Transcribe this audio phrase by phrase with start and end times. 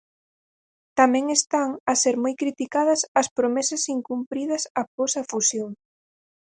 [0.99, 5.69] Tamén están a ser moi criticadas as promesas incumpridas após a fusión.